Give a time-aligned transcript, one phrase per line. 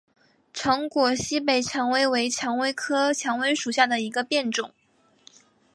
[0.51, 4.73] 长果西北蔷薇为蔷薇科蔷薇属下的一个变种。